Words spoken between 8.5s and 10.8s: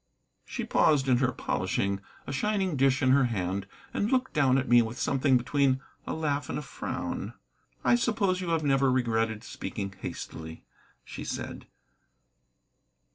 never regretted speaking hastily,"